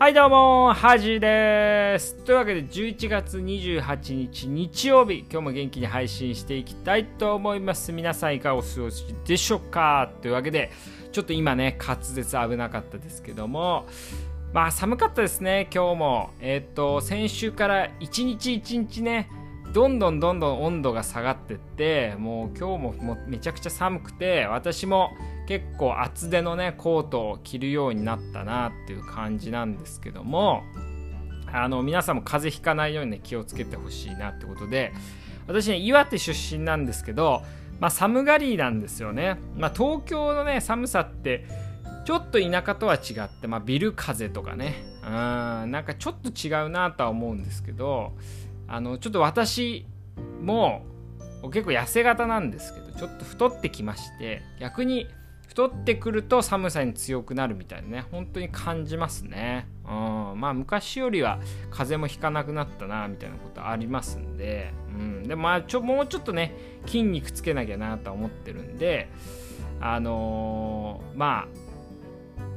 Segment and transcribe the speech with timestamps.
[0.00, 2.14] はいどうも、はじです。
[2.18, 7.90] というわけで11月28日日曜日、今日も元気に配信していきたいと思います。
[7.90, 10.12] 皆さんいかがお過ごしでしょうか？
[10.22, 10.70] というわけで、
[11.10, 13.88] ちょっと今ね、滑舌危なかったですけども、
[14.52, 16.30] まあ寒かったですね、今日も。
[16.38, 19.28] えっ、と、先週から1日1日ね、
[19.72, 25.10] どんどんどんどん温度が下がってってもう今日ももうめちゃくちゃ寒くて私も
[25.48, 30.62] 結構厚手のねコートを着るようになったなっていう感じなんですけども
[31.50, 34.92] あの皆さんも風邪ひかないようにね気をつけてほしいなってことで
[35.46, 37.40] 私ね岩手出身なんですけど、
[37.80, 41.46] まあ、寒がりなんですよね、まあ、東京のね寒さって
[42.04, 44.84] ちょっと田舎とは違って、まあ、ビル風とかね。
[45.02, 48.12] うんなんかちょっと違うなとは思うんですけど
[48.66, 49.86] あのちょっと私
[50.42, 50.82] も
[51.44, 55.06] 結構痩せ型なんですけどちょっと太ってきまして逆に
[55.58, 58.04] 太ってくると寒さに強くなるみたいなね。
[58.12, 59.66] 本当に感じますね。
[59.84, 60.40] うん。
[60.40, 66.54] まあ昔よりは風邪もひかなくなったなみたいなことありますんで、うん、でもまあちょもうちょっとね
[66.86, 69.08] 筋肉つけなきゃなと思ってるんで
[69.80, 71.48] あのー、まあ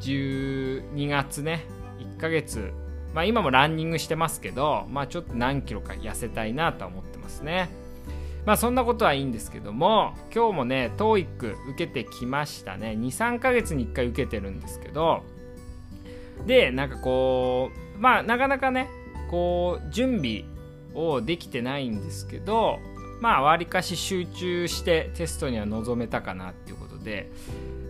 [0.00, 1.64] 12月ね
[1.98, 2.72] 1ヶ月
[3.12, 7.70] まあ今もランニングしてますけど、まあちょっと何キロか痩せたいなとは思ってますね。
[8.46, 12.90] まあそんなことはいいんですけども、今日もね、TOEIC 受けてきましたね。
[12.90, 15.22] 2、3ヶ月に1回受けてるんですけど、
[16.46, 18.88] で、なんかこう、まあなかなかね、
[19.30, 20.44] こう、準備
[20.94, 22.80] をできてないんですけど、
[23.20, 27.30] まあわりかし集中してテストには臨めたかなっていうことで、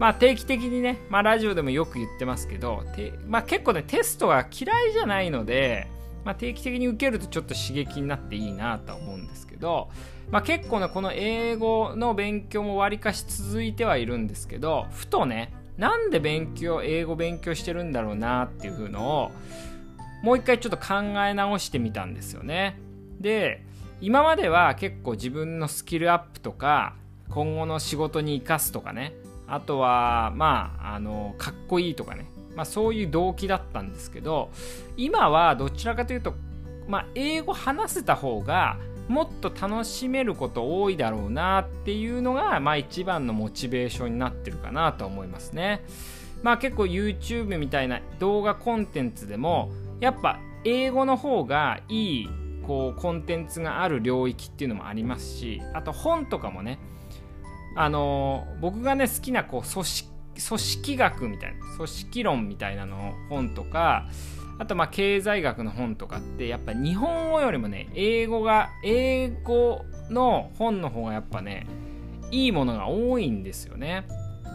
[0.00, 2.82] まあ定期的にね、まあラジオでもよく言ってますけど、
[3.28, 5.86] まあ結構ね、テストが嫌いじゃないので、
[6.24, 9.88] まあ定期的に受けるとちょっと刺激になっていいなとは思うんですけど、
[10.30, 19.30] まあ結構ね、この英語の勉強もわりかし続いてはいるんですけど、ふとね、なんで勉強、英語勉強してるんだろうなっていう風のを、
[20.22, 20.94] もう一回ちょっと考
[21.26, 22.78] え直してみたんですよね。
[23.18, 23.64] で、
[24.00, 26.94] 今までは結構自分のスキルアップとか、
[27.30, 29.14] 今後の仕事に生かすとかね、
[29.46, 34.50] あとはまああのかっこいいとかね、まあ、そういう動機だったんですけど
[34.96, 36.34] 今はどちらかというと、
[36.88, 38.78] まあ、英語話せた方が
[39.08, 45.84] もっと楽しめること多いだろうなっていうのが、まあ、一番のモチベーションになってるかなと思いますね。
[46.42, 52.28] まあ結構 YouTube みたいな動画コンテンツでもやっぱ英語の方がいい
[52.66, 56.78] こうコンテンツがある領域っていうのもありますしあと本とかもね
[57.76, 60.09] あの僕がね好きなこう組織
[60.40, 64.08] 組織学みたいな組織論みたいなの本とか
[64.58, 71.66] あとまあ経済学の本とかってやっぱ日本語よりもね英語が英語の本の方がやっぱね
[72.30, 74.06] いいものが多いんですよね。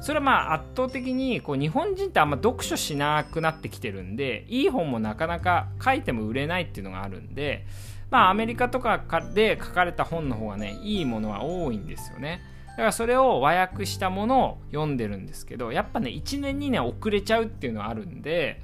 [0.00, 7.66] それはまあ圧倒的にこう日本人ってあんま読書しなくなってきてるんでいい本もなかなか書いても売れないっていうのがあるんで
[8.10, 9.04] まあアメリカとか
[9.34, 12.40] で書かれた本の方がねいいものは多いんですよね。
[12.70, 18.62] だからそれを和訳したものを読んでるんですけどやっぱね1年2年遅れちゃうっていうのはあるんで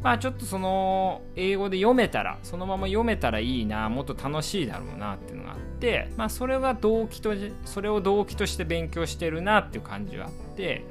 [0.00, 10.84] まあちょっとその英語で読めたらそのまま読めたらいいなもっと楽しいだろうなっていうのがあってまあそれは動機とそれを動機として勉強してるなっていう感じはあって。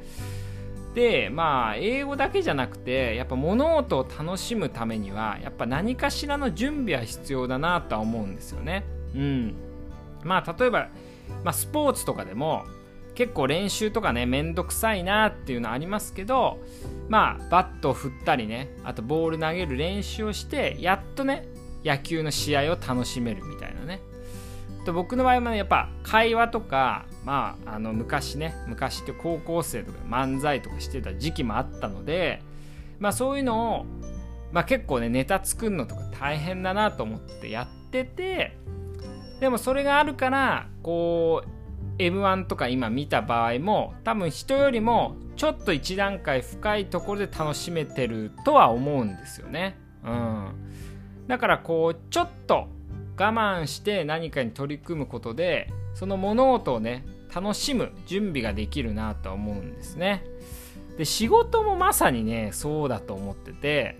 [0.93, 8.83] でまあ英語だけじゃなくてやっぱ物事を楽しむためにはやっぱ何かしらの準備は必要だなとは思うんですよね。
[9.15, 9.55] うん。
[10.25, 10.89] まあ例えば
[11.43, 12.65] まあ、スポーツとかでも
[13.15, 16.59] 結構練習とかねめんどくさいなっていうのありますけど
[17.09, 21.47] まあバットを振ったりねあとボール投げる練習をしてやっとね
[21.83, 24.01] 野球の試合を楽しめるみたいなね。
[24.85, 32.41] と僕の場合は、ね、やっぱ会話とかまああの昔ね昔って高校生とか漫才とかしてた時期もあったので
[32.99, 33.85] まあそういうのを
[34.51, 38.57] まあ結構ねネタ作るのとか大変だなと思ってやってて
[39.41, 41.49] でもそれがあるからこう
[41.97, 49.77] m 1とか今見た場合も多分人よりもちょっと一段階深いところで楽しめてるとは思うんですよね。
[50.03, 50.51] うん、
[51.27, 52.67] だからこうちょっと
[53.17, 60.23] 我慢して何かに取り組むことでその物事をね楽しむ準備ができるなと思うんですね。
[60.97, 63.97] で仕事もまさにねそうだと思ってて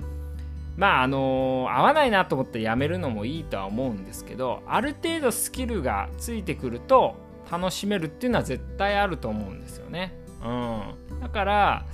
[0.81, 7.17] まああの合わないなと思ってやめるのもいいとは思うんですけどある程度スキルがついてくると
[7.51, 10.15] 楽しめるっていうのは絶対あると思うんですよね。
[10.43, 11.85] うん、だから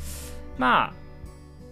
[0.57, 0.93] まあ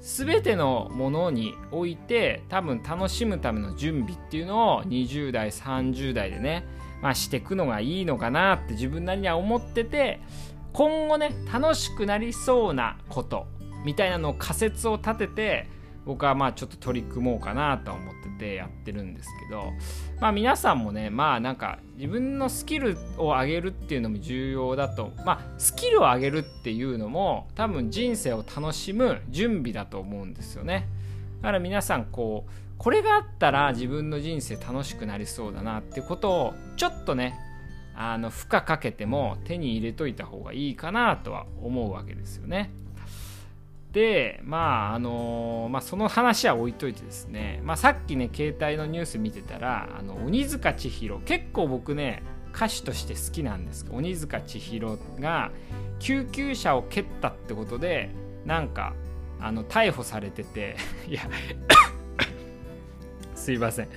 [0.02, 6.68] 全てのものにおいて多分楽しむための準備っていうのを20代30代でね、
[7.02, 10.20] まあ、していくのがいいのかなって自分なりには思ってて
[10.74, 13.48] 今後ね楽しくなりそうなこと
[13.86, 15.75] みたいなのを仮説を立てて
[16.06, 19.74] 僕はまあちょっと取り組もうかなとは思っててやってるんですけど
[20.20, 30.88] まあ皆さんもねまあなんか自分のスキルを上げるっていうのも重要だとまあスキルを上げるっていうのも多分人生を楽しむ準備だと思うんですよね
[31.42, 37.40] だから皆さんこうこれがあったら自分の人生楽しくなりそうだなってことをちょっとね
[37.96, 42.70] あの負荷かけても手に入れといた方がいいかなとは思うわけですよね。
[43.96, 52.22] でまああのまあ、その話は置いといてですね、まあ、さっきね携帯のニュース見てたらあの鬼塚千尋結構僕ね
[52.54, 55.52] 歌手として好きなんですけど鬼塚千尋が
[56.00, 58.10] 救急車を蹴ったってことで
[58.46, 58.94] なんか
[59.40, 60.76] あの逮捕されてて
[61.08, 61.22] いや
[63.34, 63.88] すいません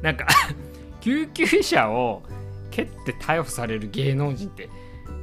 [0.00, 0.26] なんか
[1.02, 2.22] 救急車を
[2.70, 4.70] 蹴って逮捕される芸能人って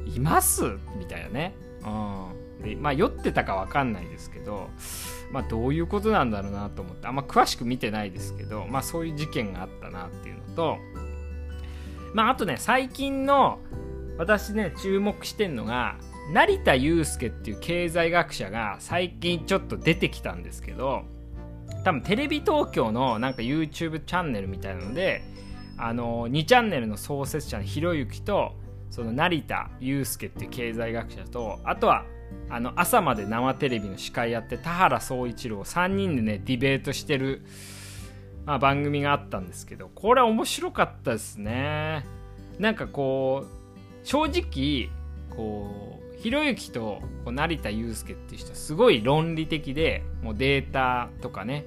[0.06, 0.62] います？
[0.96, 1.54] みたいなね。
[1.84, 2.41] うん。
[2.78, 4.68] まあ酔ってたか分かんないですけど、
[5.32, 10.78] まあどういうことなんだろうなと思って、あんま詳しく見てないですけど、まあそういう事件があったなっていうのと、
[12.14, 13.58] まああとね、最近の
[14.18, 15.96] 私ね、注目してんのが、
[16.32, 21.02] 成田悠介っていう経済学者が最近ちょっと出てきたんですけど、
[21.84, 25.22] 多分テレビ東京のなんか YouTube チャンネルみたいなので、
[25.78, 28.52] あの2チャンネルの創設者のひろゆきと
[28.90, 32.04] その成田悠介っていう経済学者とあとは
[32.50, 37.42] あの朝まで生テレビの司会やって田原総一郎3人でねディベートしてる、
[38.44, 42.04] まあ、番組があったんですけどこれは面白かったですね。
[42.58, 44.90] なんかこう正直
[45.34, 51.64] こうひろゆきとこう成田悠介っていう人はすごい論理的でもうデータとかね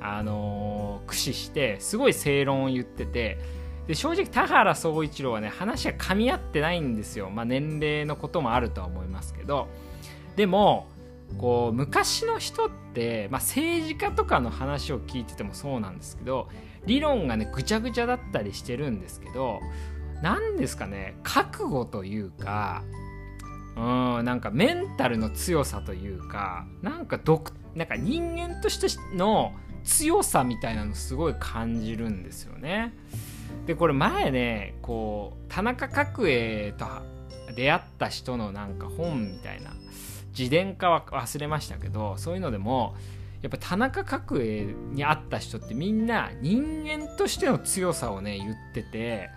[0.00, 3.38] あのー、駆使してすごい正論を言ってて
[3.86, 9.68] で正直田原総一郎はね話が噛み合ってないんですよ、まあ、年齢のこともあるとは思いますけど
[10.34, 10.88] でも
[11.38, 16.48] こう昔の人って、まあ、政治家とかの話を聞いててもそうなんですけど
[16.84, 19.60] 理論がねぐちゃぐちゃだったりしてるんですけど
[20.22, 22.84] 何ですかね覚悟というか
[23.76, 23.80] う
[24.22, 29.52] んなんかメンタルの強さというかなんか独なんか人間としての
[29.84, 32.94] 強さみたいなのすごい感じるんですよね。
[33.66, 36.86] でこれ前ねこう田中角栄と
[37.54, 39.70] 出会った人のなんか本みたいな
[40.36, 42.94] 自伝かは忘れましたけどそういうのでも
[43.42, 49.30] やっぱ田中角栄に会った人ってみんな人間としての強さをね言ってて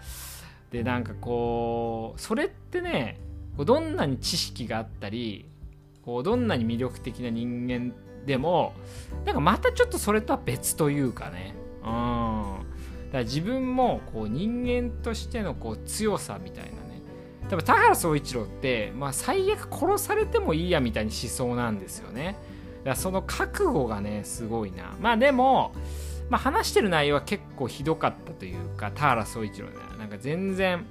[0.72, 3.20] でなんかこうそれってね
[3.58, 5.46] どんなに知識があったり
[6.04, 7.94] こうどんなに魅力的な人間
[8.26, 8.74] でも
[9.26, 11.56] なんかまたちょっとそれとは別というかね。
[11.84, 12.39] うん。
[13.12, 17.02] から自分もこう人間としてのこう強さみたいなね。
[17.50, 22.38] 多分田原総一郎って、まあ、最悪殺されてもいいやみたいにしそうなんですよね。
[22.80, 24.96] だからその覚悟がねすごいな。
[25.02, 25.74] まあでも、
[26.30, 30.86] まあ、話してる内容は結構ひどかったというか田原総一郎ねなんか全然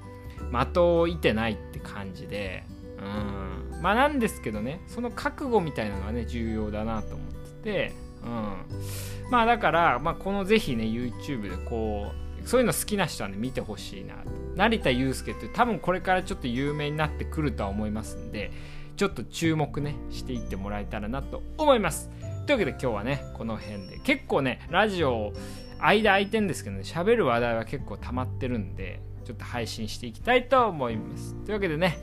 [0.52, 2.64] 的を射てないって感じで。
[2.98, 3.80] うん。
[3.80, 8.07] まあなんですけどねその覚悟みたいなのがね重要だなと思ってて。
[8.24, 9.30] うん。
[9.30, 12.12] まあだから、まあ、このぜひね YouTube でこ
[12.44, 14.14] うそういうの好きな人はね見てほしいな
[14.56, 18.50] 成田悠介って多分これからちょっと有名になってくるとは思いますんで
[18.96, 22.10] ちょっと注目ねしていってもらえたらなと思います。
[22.46, 23.98] というわけで今日はねこの辺で。
[23.98, 25.32] 結構ねラジオ
[25.78, 31.34] 間空いてんですけどね喋る話題は結構溜まってるんでちょっと配信していきたいと思います。
[31.44, 31.98] というわけでね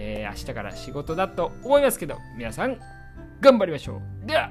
[0.00, 2.78] えー、明日から仕事だと思いますけど、皆さん、
[3.40, 4.26] 頑張りましょう。
[4.26, 4.50] では、